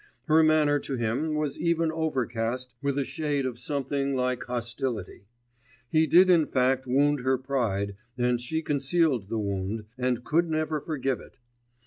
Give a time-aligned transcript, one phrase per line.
[0.25, 5.27] Her manner to him was even overcast with a shade of something like hostility;
[5.91, 10.81] he did in fact wound her pride, and she concealed the wound, and could never
[10.81, 11.37] forgive it.